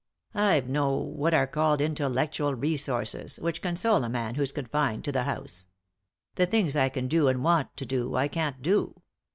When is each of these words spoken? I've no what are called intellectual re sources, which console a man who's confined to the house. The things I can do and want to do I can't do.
I've 0.33 0.67
no 0.67 0.95
what 0.95 1.31
are 1.35 1.45
called 1.45 1.79
intellectual 1.79 2.55
re 2.55 2.75
sources, 2.75 3.39
which 3.39 3.61
console 3.61 4.03
a 4.03 4.09
man 4.09 4.33
who's 4.33 4.51
confined 4.51 5.03
to 5.05 5.11
the 5.11 5.25
house. 5.25 5.67
The 6.37 6.47
things 6.47 6.75
I 6.75 6.89
can 6.89 7.07
do 7.07 7.27
and 7.27 7.43
want 7.43 7.77
to 7.77 7.85
do 7.85 8.15
I 8.15 8.27
can't 8.27 8.63
do. 8.63 9.03